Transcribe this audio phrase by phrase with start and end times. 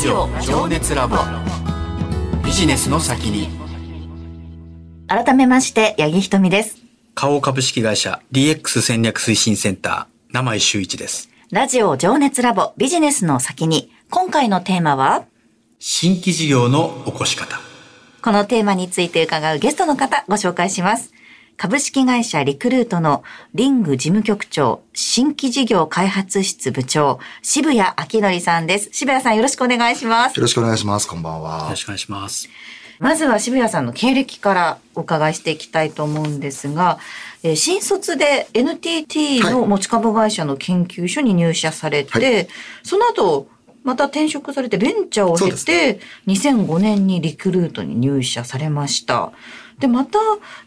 [0.00, 1.18] ジオ情熱ラボ
[2.42, 3.50] ビジネスの先に
[5.06, 6.78] 改めまして、八木ひとみです。
[7.14, 11.28] 花王株式会社 DX 戦略推進センター、名前周一です。
[11.50, 15.26] ラジオ情熱ラボビジネスの先に、今回のテーマは、
[15.78, 17.60] 新規事業の起こし方。
[18.22, 21.12] このテーマについて伺うゲストの方、ご紹介します。
[21.60, 23.22] 株式会社リクルートの
[23.52, 28.88] リング事務局長、新規事業開発室部長、渋谷明則さんです。
[28.92, 30.38] 渋谷さんよろしくお願いします。
[30.38, 31.06] よろしくお願いします。
[31.06, 31.76] こんばんよはろ。
[31.76, 32.48] しくお願いします。
[32.98, 36.98] まずは渋谷さんの経歴からお伺いしていきたいと思うんですが、
[37.42, 42.48] えー新卒で NTT の持ち株会社の研究所に入社されて、は
[42.84, 43.48] その後、
[43.84, 49.32] また転職されてベンチャーを経て、2005年にリクルートに入社されました。
[49.80, 50.18] で、また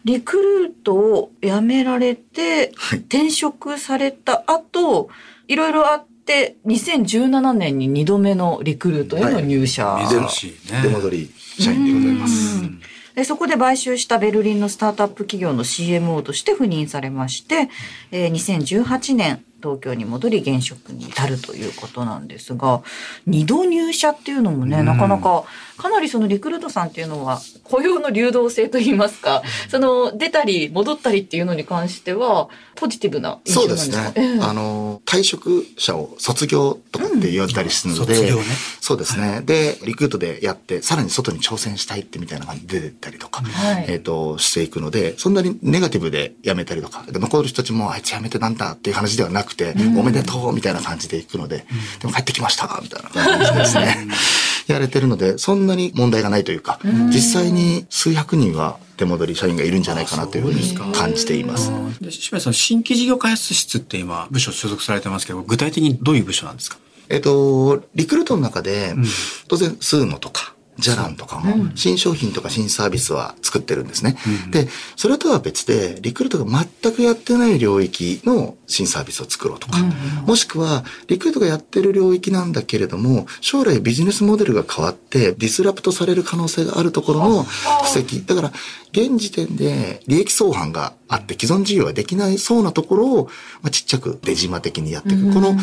[0.04, 5.08] リクルートを辞められて、はい転職された後、
[5.46, 9.98] いろいろあって、2017年に2度目のリクルートへの入社。
[10.08, 10.82] 珍しいね。
[10.82, 12.58] 出戻り社員でございます。
[12.58, 12.80] うん
[13.14, 17.68] でそこで買収したベルリンのスタートアップ企業の CMO として赴任されまして、
[18.10, 22.82] えー2018年東京に戻り現職に至るということなんですが、
[23.26, 24.84] 二度入社っていうのもね、うん。
[24.84, 25.44] なかなか、
[25.78, 34.10] かなりそのリクルートさんっていうのは雇用の流動性といいますか、その出たり戻ったりっていうのに関しては、ポジティブな印象そうなんですか？
[34.10, 34.34] ですね。
[34.34, 34.40] ええ。
[34.42, 38.42] あの、退職者を卒業とかって言ったりするので、卒業ね。
[38.80, 39.42] そうですね。
[39.44, 43.86] で、リクルートでやって、さらに外に挑戦したいってみたいな感じで出てったりとか、はい。
[43.88, 51.66] えっ、と、していくので、そんなにネガティブで辞めたりとか、で残る人たちも、あいつ辞めてなんだっていう話ではなくて、おめでとうみたいな感じで行くので、
[52.00, 54.08] でも帰ってきましたみたいな感じでですね、
[54.66, 56.78] やれてるので、そんなに問題がないというか、
[57.12, 61.70] 実際に数百人は出戻り社員がいるんじゃないかなというふうに感じています。
[62.00, 66.78] で渋谷さん、新規事業開発室って今、部署所属されてますけど、具体的にどういう部署なんですか？
[67.10, 69.04] えっと、リクルートの中でん、
[69.48, 74.16] 当然、スーノとか、ジャランとかも、新商品とか新サービスは作ってるんですね。
[74.50, 79.78] で、それとは別で、リクルートが全くやってない領域の新サービスを作ろうとか、
[80.26, 88.24] もしくは、リクルートがやってる領域なんだけれども、将来ビジネスモデルが変わって、ディスラプトされる可能性があるところの布石。
[88.24, 88.52] だから、
[88.94, 93.24] 現時点で利益相反があって既存事業ができないそうなところを、
[93.60, 95.32] まあ、ちっちゃく出島的にやっていく。
[95.32, 95.56] この、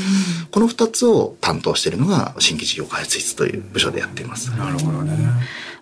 [0.51, 4.51] この二つを担当しているのが新規事業開発室という部署でやっています。
[4.51, 5.17] なるほどね。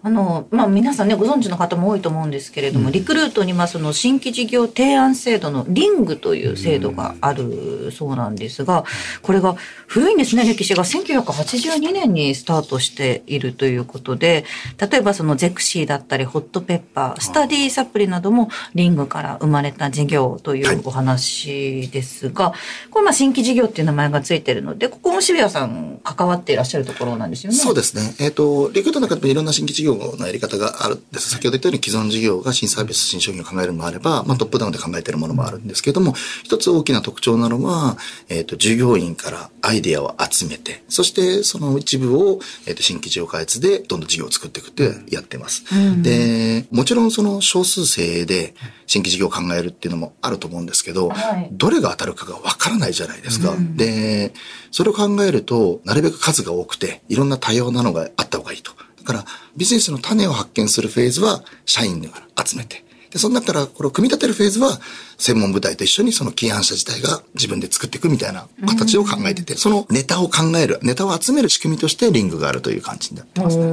[0.02, 8.86] あの、まあ、皆さんね、ご存知の方も多いと思うんですけれども、リクルートにはその新規事業提案制度のリングという制度があるそうなんですが、
[9.22, 9.56] これが
[9.88, 14.46] 古いんですね、歴史が1982年にスタートしているということで、
[14.78, 22.54] 例えばそのゼクシーだったり、ホットペッパー、スタディサプリなどもリングから生まれた事業というお話ですが、
[22.90, 27.58] これまあ新規事業っていう名前がついてるので、ここも渋谷さん関わっていらっしゃるところなんですよね。
[27.58, 28.16] そうですね。
[28.20, 31.30] えっ、と、リクルートの中でもいろんな新規事業のやり方があるんです。
[31.32, 36.14] 先ほど言ったように既存事業が新サービス、新商品を考えるのもあれば、まあトップダウンで考えているものもあるんですけれども、
[36.44, 37.98] 一つ大きな特徴なのは、
[38.30, 45.64] えっ、と、従業員からアイデアを集めて、そしてその一部を、えっ、と、新規事業開発でどんどん事業を作っていくってやってます。
[46.02, 48.54] で、もちろんその少数生で
[48.86, 53.54] 新規事業を考えるっていうのもあると思うんですけど、はいどれが当たるかがわからないじゃないですか。
[53.76, 54.34] で、
[54.72, 58.72] それを考えると、なるべく数が多くて、いろんな多様なのがあった方がいいと。
[59.10, 59.26] だから、
[59.58, 62.86] ビジネスの種を発見するフェーズは、社員から集めて。
[63.10, 64.80] で、その中から、これを組み立てるフェーズは、
[65.18, 73.66] 専門部隊と一緒にその起案者自体が自分で作っていくみたいな形を考えてて、そのネタを考える、ネタを集める仕組みとしてリングがあるという感じになってますね。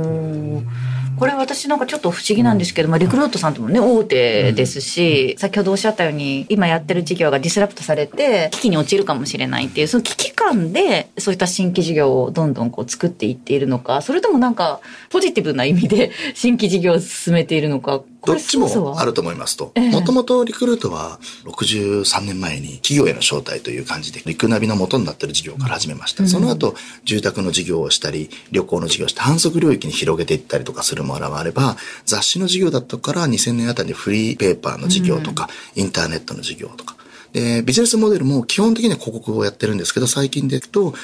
[1.19, 19.73] これ私なんかちょっと不思議なんですけど、まあ、リクルートさんともね、大手ですし、先ほどおっしゃったように、今やってる事業がディスラプトされて、危機に陥るかもしれないっていう、その危機感で、そういった新規事業をどんどんこう作っていっているのか、それともなんか、ポジティブな意味で新規事業を進めているのか、どっちもあると思いますと。
[19.77, 26.27] もともとリクルートは63年前に企業への招待という感じで、リクナビの元になっている事業から始めました。
[26.27, 36.97] その後、住宅の事業をしたり、旅行の事業をして、反則領域に広げていったりとかするものもあれば、雑誌の事業だったから2000年あたりでフリーペーパーの事業とか、インターネットの事業とか。
[37.33, 40.95] で、ビジネスモデルも基本的には広告をやってるんですけど、最近でいくと、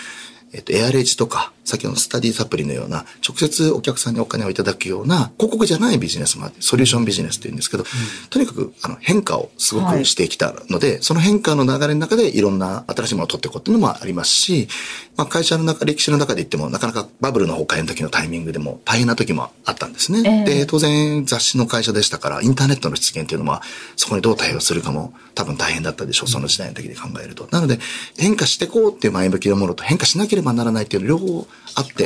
[0.52, 7.84] えっと、エアレージとか、先のスタディサプリのような、直接お客さんにお金をいただくような、広告じゃないビジネスもあって、ソリューションビジネスって言うんですけど、
[8.28, 14.68] とにかく、あの、変化をすごくしてきたので、その変化の流れの中でいろんな新しいものを取っていこうっていうのもありますし、
[15.16, 20.44] まあ、会社の中、歴史の中で言っても、なかなかバブルの崩壊の時のタイミングでも大変な時もあったんですね。
[20.46, 23.62] ええで、当然雑誌の会社でしたから、インターネットの出現っていうのは、
[23.96, 27.48] そこにどう対応するかも多分大変だったでしょう、その時代の時で考えると。
[27.50, 27.78] なので、
[28.18, 32.04] 変化してこうっていう前向きなものと変化しなければればならないっていうの両方あって、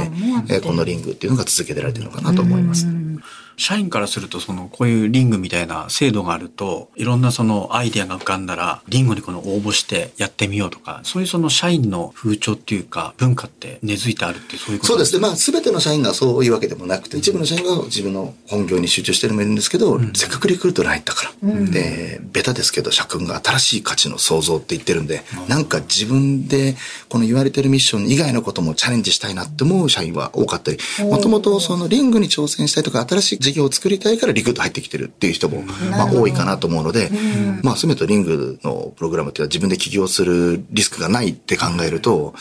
[0.48, 2.86] えーこのリングっていうのが続けてられてるのかなと思います。
[3.56, 15.20] 社員からすると、その、こういうリングみたいな制度があると、いろんなそのアイデアが浮かんだら、リングにこの応募してやってみようとか、そういうその社員の風潮っていうか、文化って根付いてあるってそういうことそうですね。
[15.20, 15.28] ね。
[15.28, 21.64] まあ、すべての社員がそういうわけでもなくて、一部の社員が自分の本業に集中してるのもいるんですけど、せっかくリクルートに入ったから。
[21.70, 26.76] で、ベタですけど、社君が新しい価値の創造って言ってるんで、なんか自分で、
[27.08, 37.10] この言われてるミッション以外のこともチャレンジしたいなって思う社員は多かったり、もともとそのリングに挑戦したいとか、新しい事業を作りたいからリクルート入ってきてるっていう人も、まあ多いかなと思うので、
[37.62, 42.34] まあ、すべてリングのプログラムっていうのは自分で起業するリスクがないって考えると、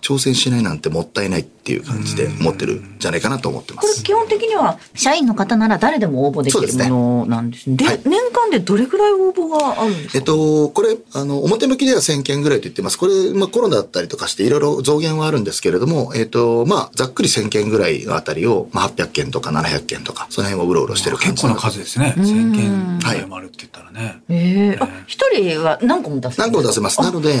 [0.00, 3.88] 挑戦しないなんてもったいないっていう感じで思ってるんじゃないかなと思ってます。
[3.90, 7.76] これ基本的には社員の方なら誰でも応募できるものなんですね。
[7.76, 10.18] で、はい年間でどれくらい応募があるんですか？
[10.18, 12.98] えっと、これ、あの、表向きでは1000件ぐらいと言ってます。
[12.98, 22.14] これ、まあコロナだったりとかしていろいろ増減はあるんですけれども、えっと、まあざっくり1000件ぐらいのあたりを、まあ800件とか700件とか、その辺をうろうろしてる感じ結構な数ですね。
[22.16, 24.22] 1000件ぐらいもあるって言ったらね。
[24.28, 27.00] ええあ、一人は何個も出せる何個も出せます。
[27.00, 27.34] なので、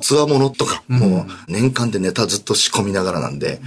[0.00, 3.60] ツアーものとか、もう年間でネタずっと仕込みながらなんで、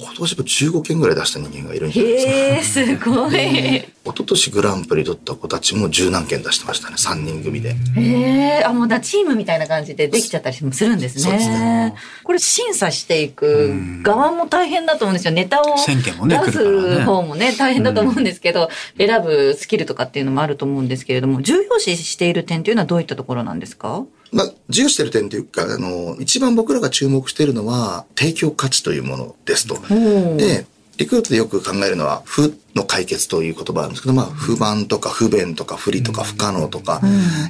[0.00, 2.32] 今年も15件ぐらい出した人間がいるんじゃないですか。
[2.32, 3.34] へえ、すごい。
[3.36, 6.96] へ一昨年グランプリ取った子たちも十何件出してましたね。
[6.96, 7.74] 3人組で。
[7.96, 11.94] え、あ、もうだ、チームみたいな感じでできちゃったりもするんですそうですねね。
[12.22, 15.32] これ審査していく側も大変だと思うんですよ。
[15.34, 24.04] ネタを1000件もね出す方もね、大変だと思うんですけど、選ぶスキルとかっていうのもあると思うんですけれども、重要視している点というのはどういったところなんですか？
[24.32, 29.78] まあ、重要してる点というか、あの、一番僕らが注目しているのは、提供価値というものですと。
[30.36, 30.66] で、
[30.98, 37.00] リクルートでよく考えるのは、負の解決という言葉なんですけど、まあ、不満とか不便とか不利とか不可能とか、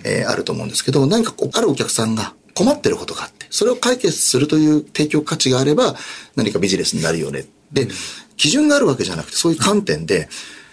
[0.05, 5.97] えーあると思うんですけど、何かこう、あるお客さんが困ってることがあって、それを解決するという提供価値があれば、
[6.37, 7.47] 何かビジネスになるよね。
[7.73, 7.89] で、
[8.37, 10.29] 基準があるわけじゃなくて、そういう観点で、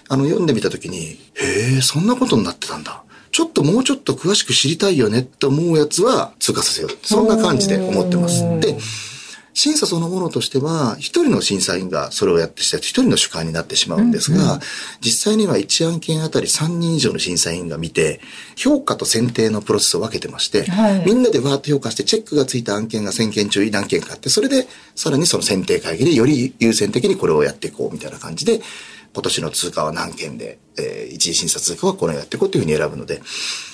[0.08, 3.05] あの、読んでみたときに、へえ、そんなことになってたんだ。
[3.36, 6.92] ちょっともうちょっと詳しく知りたいよねって思うやつは通過させよう。
[7.06, 8.44] そんな感じで思ってます。
[8.62, 8.78] で、
[9.54, 14.62] 審査そのものとしては、一人の審査員がそれをやってした一人の主観になってしまうんですが、
[15.02, 18.22] 実際には1案件あたり3人以上の審査員が見て、
[18.56, 24.66] 評価と選定のプロセスを分けてまして、はいみんなでわーっと評価してチェックがついた案件が1000件中何件かあって、それで
[24.96, 28.62] さらにその選定会議でより優先的にこれをやっていこうみたいな感じで、
[29.16, 33.22] 今年の通貨は何件で、えー一次審査通貨はこれをやっていこうというふうに選ぶので、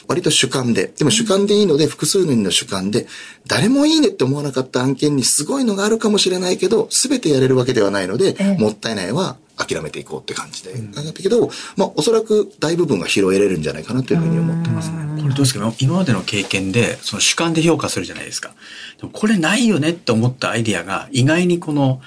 [0.07, 3.07] 割と主観で、でも主観でいいので、複数人の主観で、
[3.47, 10.73] 誰もいいねって思わなかった案件にすごいのがあるかもしれないけど、すべてやれるわけではないので、もったいないは諦めていこうって感じで。
[10.73, 14.97] だけど、まあ、おそらく大部分が拾えれるんじゃないかなというふうに思ってますね。
[15.21, 15.73] これどうですか？
[15.79, 18.53] 今までの経験で、その主観で評価するじゃないですか。
[18.99, 22.01] でもこれないよねって思ったアイディアが意外にこの、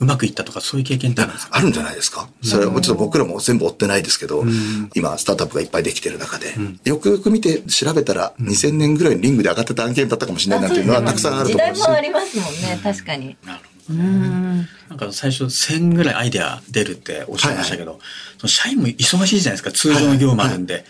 [0.00, 2.28] うまくいったとかそういう経験ってあるんですかあるんじゃないですか？
[2.42, 4.44] それはもうちょっと僕らも全部追ってないですけど、
[4.94, 6.54] 今、スタートアップがいっぱいできてる中で、
[6.84, 11.98] よくよく見て調べたら、2000年ぐらいにリングで上がってた案件だったかもしれないなんていうのはたくさんあると思うし時代も。
[11.98, 13.36] ありますもんね、確かに。
[13.44, 14.68] なるほどね。
[14.88, 18.00] なんか最初1000ぐらいアイデア出るっておっしゃいましたけど、
[18.46, 20.84] 社員も忙しいじゃないですか、通常の業務あるんで。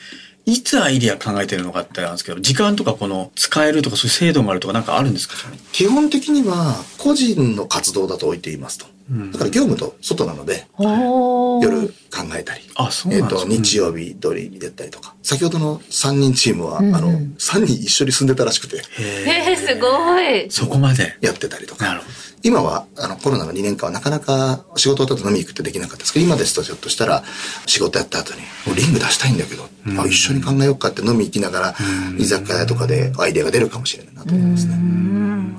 [0.47, 5.35] いつアイディア考えてるのかってなんですけど、時間とかこの使えるとかそういう制度があるとかなんかあるんですか？
[5.71, 8.87] 基本的には個人の活動だと置いていますと。
[9.33, 12.62] だから業務と外なので、夜考えたり。
[12.76, 15.14] あそうえっ、と、日曜日通りに出たりとか。
[15.23, 20.49] 先ほどの3人チームは、あの、3人一緒に住んでたらしくて、へえ、すごい。
[20.49, 21.17] そこまで。
[21.21, 21.85] やってたりとか。
[21.87, 22.11] なるほど。
[22.42, 27.23] 今は、あの、コロナの2年間はなかなか仕事終わった後飲み行くってできなかったですけど、今ですとひょっとしたら
[27.66, 29.68] 仕事やった後に、もうリング出したいんだけど、
[30.00, 31.75] あ一緒に考えようかって飲み行きながら、
[32.18, 34.75] 居酒屋とかでアイデアが出るかもしれないなと思いますね。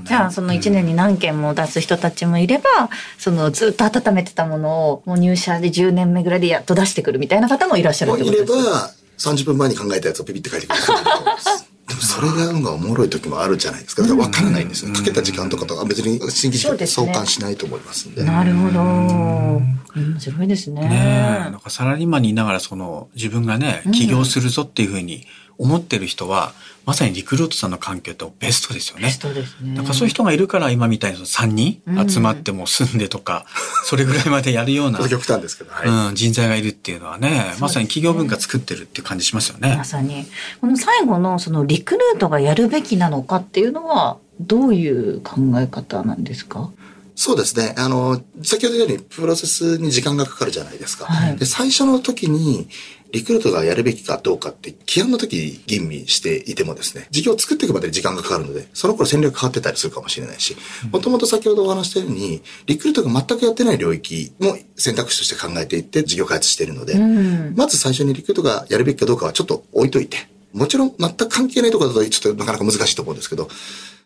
[0.05, 8.75] じゃあ、その1年に何件も出す人たちもいれば、そのずっと温めてたものを、もう入社で10年目ぐらいでやっと出してくるみたいな方もいらっしゃるもういれってことですか？
[8.79, 10.81] ば、30分前に考えたやつをピピって書いてくれる。
[10.83, 11.71] 人もいると思います。
[11.91, 14.01] でもそれがおもろい時もあるじゃないですか。
[14.01, 14.93] だから分からないんですよ。
[14.93, 18.23] かけた時間とかとか別に新規そうですね相関しないと思いますんで。
[18.23, 18.79] なるほど。
[18.79, 20.81] 面白いですね。
[20.81, 21.51] ねえ。
[21.51, 25.25] なんかサラリーマンにいながらその自分がね、起業するぞっていうふうに
[25.61, 26.53] 思ってる人は、
[26.85, 29.03] まさにリクルートさんの環境ってベストですよね。
[29.03, 33.45] ベストですねなんかそういう人がいるから今みたいにその3人集まっても住んでとか、
[33.85, 36.09] それぐらいまでやるような、極端ですけど、はい。
[36.09, 39.85] うん、人材がいるっていうのはね、まさに企業文化作ってるっていう感じしますよねま。
[39.85, 40.25] さに。
[40.59, 46.71] この最後のそのリクルートがやるべきなのかっていうのは、どういう考え方なんですか？
[47.21, 47.75] そうですね。
[47.77, 51.05] あの、先ほど言ったようにプロセスに時間がかかるじゃないですか。
[51.05, 52.67] はいで最初の時に、
[53.11, 60.57] リクルートがやるべきかどうかって、起案の時吟味していてもですね、事業を作っていくまでに時間がかかるので、その頃戦略変わってたりするかもしれないし、
[60.91, 67.53] もともと先ほどお話したように、リクルートが全くやってない領域も選択肢として考えていって事業開発しているので、うん。
[67.55, 70.17] まず最初にリクルートがやるべきかどうかはちょっと置いといて、
[70.53, 73.47] もちろん全く関係ないところだとちょっとなかなか難しいと思うんですけど、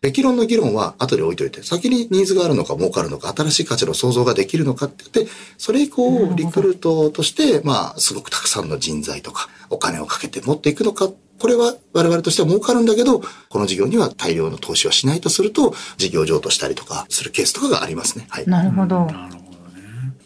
[0.02, 11.10] べき論の議論は後で置いといて、先にニーズがあるのか儲かるのか、新しい価値の創造ができるのかって言って、それ以降、リクルートとして、まあ、すごくたくさんの人材とか、お金をかけて持っていくのか、
[11.40, 18.28] これは我々としては儲かるんだけど、この事業には大量の投資はしないとすると、事業譲渡したりとかするケースとかがありますね。
[18.30, 18.46] はい。
[18.48, 19.08] なるほど。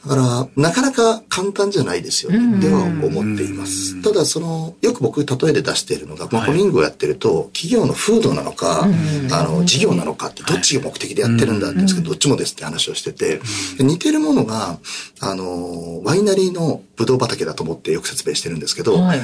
[0.09, 2.67] だから、なかなか簡単じゃないですようんね。
[2.67, 4.01] では思っています。
[4.01, 13.39] ただ、その、よく僕例えで出しているのが、このリングをやってると、企業の風土なのか、うんあの、事業なのかって、どっちが目的でやってるんだって言うんですけど、どっちもですって話をしてて、
[13.77, 14.79] で似てるものが、
[15.19, 19.19] あの、ワイナリーのブドウ畑だと思ってよく説明してるんですけど、はい。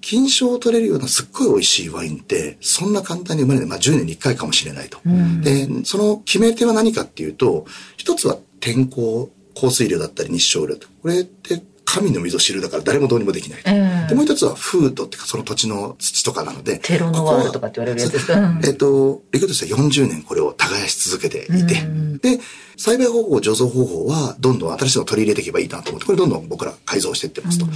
[0.00, 3.68] 金賞を取れるようなすっごい美味しいワインって、そんな簡単に生まれない。
[3.70, 4.98] まあ、10年に1回かもしれないと。
[5.04, 7.66] うんで、その決め手は何かっていうと、
[7.96, 10.86] 一つは天候、降水量だったり日照量と。
[11.02, 13.70] これって神の溝知るだから誰もどうにもできないと。
[13.70, 16.78] ええで、もう一つは風土っていうかその土地の土とかなので。
[16.82, 18.34] テロノワールとかって言われるやつですか？
[18.34, 22.40] うんえっと、リクルートとしては40年これを耕し続けていて、うんで、
[22.76, 27.66] 栽培方法、醸造方法はどんどん新しいのを取り入れていけばいいなと思って、これどんどん僕ら改造していってますと。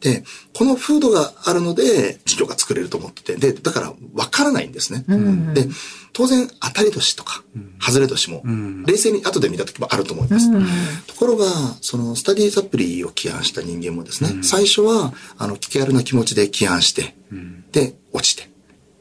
[0.00, 5.04] で、この風土があるので、事業が作れると思ってて、で、だから分からないんですね。
[5.14, 5.68] んで、
[6.12, 7.44] 当然当たり年とか、
[7.80, 10.48] 外れ年も、ん冷静に後で見た時もあると思います。
[10.50, 10.66] うん
[11.06, 11.46] ところが、
[11.80, 17.14] そのスタディサプリを起案した人間もですね、最初は、あの、気軽な気持ちで起案して、
[17.72, 18.50] で、落ちて。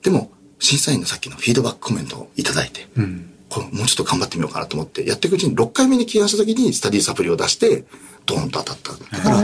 [0.03, 3.31] でも、審査員のさっきのフィードバックコメントをいただいて、うん。
[3.49, 7.83] これもうちょっと頑張ってみようかなと思って、やっていくうちに6回目に起案した時にスタディサプリを出して、
[8.25, 9.17] ドーンと当たった。
[9.17, 9.41] だから、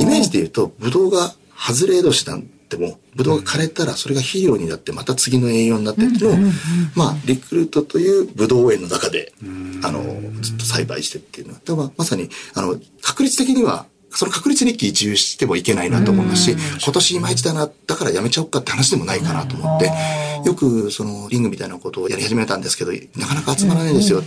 [0.00, 6.52] イメージで言うと、ブドウが外れ年なんても、ブドウが枯れたらそれが肥料になってまた次の栄養になってっていうのを、
[6.94, 9.32] まあ、リクルートというブドウ園の中で、
[9.82, 10.02] あの、
[10.40, 19.90] ずっと栽培してっていうのは、まさに、あの、確率的には、その確率日記一憂してもいけないなと思いますし、今年いまいちだな、だからやめちゃおうかって話でもないかなと思って、
[20.44, 24.22] よくそのリングみたいなことをやり始めたんですけど、なかなか集まらないんですよ。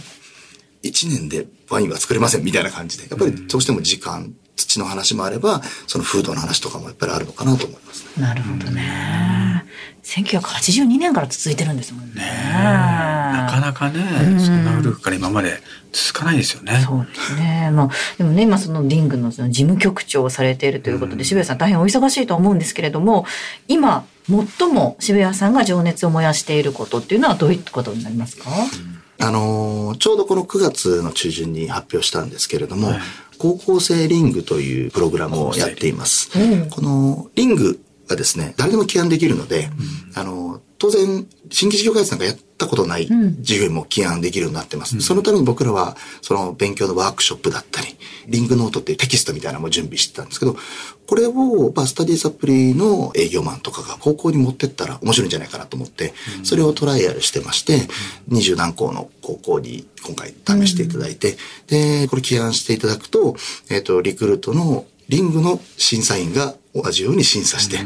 [0.82, 3.08] 一年でワインは作れませんみたいな感じで。
[3.10, 8.24] やっぱりどうしても時間、土の話もあれば、その風土の話とかもやっぱりあるのかなと思いますね。
[8.24, 9.66] なるほどね。
[10.04, 12.22] 1982年から続いてるんですもんね。
[13.34, 14.02] なかなかね、
[14.40, 15.60] そんな古くから今まで
[15.92, 16.84] 続かないですよね。
[16.86, 17.70] そうですね。
[17.72, 23.26] まあ、でもね、今そのリングのその事務局長をされているということで、渋谷さん大変お忙しいと思うんですけれども、
[23.68, 28.50] 今、最も渋谷さんが情熱を燃やしていることっていうのはどういったことになりますか、
[29.20, 33.00] あのーちょうどこの9月の中旬に発表したんですけれども、はい。
[33.38, 36.32] 高校生リングというプログラムをやっています。
[36.38, 36.70] うん。
[36.70, 39.70] このリングがですね、誰でも起案できるので、
[40.16, 43.42] あの、当然、新規事業開発なんかやったことないん。
[43.42, 45.00] 事業にも起案できるようになってます。
[45.02, 47.96] そのために僕らは、その勉強のワークショップだったり、
[48.28, 50.56] リングノートっていうテキストみたいなのも準備してたんですけど、
[51.08, 57.88] これを、まあ、スタディサプリの営業マンとかが高校に持ってったら面白いんじゃないかなと思って、それをトライアルしてまして、
[58.28, 60.34] 二十何校の高校に今回
[60.64, 61.38] 試していただいて、
[61.68, 63.36] で、これ起案していただくと、
[63.70, 67.78] えっ、と、リクルートのリングの審査員が同じように審査して、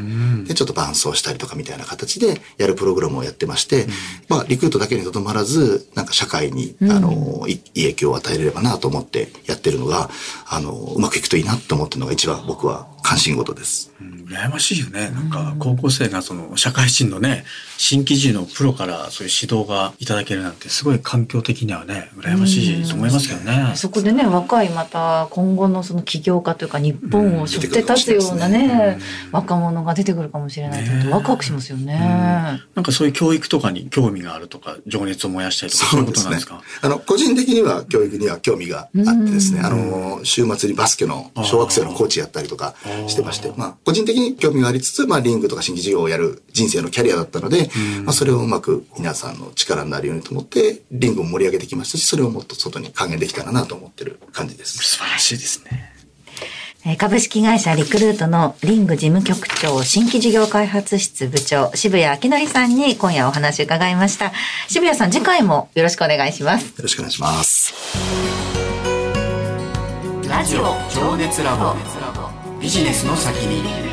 [0.46, 3.86] で、ちょっと伴走したりとかみたいな形でやるプログラムをやってまして、
[4.28, 10.10] まあ、リクルートだけにとどまらず、なんか社会に、あの、いいい影響を与えれればなと思ってやってるのが、
[10.48, 13.92] あの、うまくいくといいなと思ってるのが一番僕は関心事です。
[14.02, 15.10] うん羨ましいよね。
[15.10, 17.46] なんか、高校生がその、社会人のね、
[17.78, 23.72] 新規事のプロからそういう指導がいただけるなんて、すごい環境的にはね、羨ましいと思いますけどね。
[23.76, 29.00] そこでね、若いまた今後のその起業家というか日本を背負って立つようなね、
[29.32, 31.98] 若者が出てくるかもしれないと思うとワクワクしますよね。
[32.76, 36.62] なんかそういう教育とかに興味があるとか、情熱を燃やしたいとか、そういうことなんですか？
[36.82, 38.92] あの、個人的には教育には興味があっ
[39.26, 42.76] てですね、あの、週末にバスケの小学生のコーチやったりとか
[43.08, 47.70] してまして、まあ、個人的に興味がありつつ、まあ、リングとか新規事業をやる人生のキャリアだったので、
[48.04, 54.78] まあ、それをうまく皆さんの力になるようにと思って、リングを盛り上げてきましたし、それをもっと外に還元できたらなと思ってる感じです。
[54.78, 55.94] 素晴らしいですね。
[56.86, 64.32] えー株式会社リクルートのリング事務局長新規事業開発室部長渋谷明則さんに今夜お話を伺いました。
[64.70, 66.68] 渋谷さん次回もよろしくお願いします。
[66.68, 67.74] よろしくお願いします。
[70.30, 71.76] ラジオ情熱ラボ
[72.60, 73.89] ビジネスの先に。